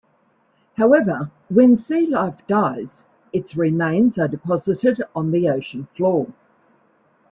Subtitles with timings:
[0.77, 6.25] However, when sea life dies, its remains are deposited on the ocean floor.